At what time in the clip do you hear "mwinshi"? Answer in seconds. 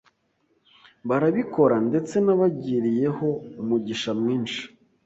4.19-4.61